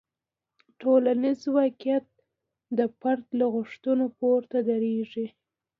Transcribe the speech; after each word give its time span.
ټولنیز 0.79 1.39
واقیعت 1.57 2.07
د 2.77 2.79
فرد 2.99 3.25
له 3.39 3.45
غوښتنو 3.55 4.05
پورته 4.17 4.57
دریږي. 4.69 5.25